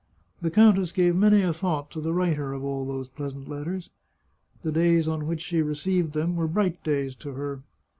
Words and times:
The 0.41 0.49
countess 0.49 0.91
gave 0.91 1.15
many 1.15 1.43
a 1.43 1.53
thought 1.53 1.91
to 1.91 2.01
the 2.01 2.11
writer 2.11 2.53
of 2.53 2.63
all 2.63 2.87
those 2.87 3.07
pleasant 3.07 3.47
letters. 3.47 3.91
The 4.63 4.71
days 4.71 5.07
on 5.07 5.27
which 5.27 5.41
she 5.41 5.61
received 5.61 6.13
them 6.13 6.35
were 6.35 6.47
bright 6.47 6.83
days 6.83 7.13
to 7.17 7.33
her. 7.33 7.61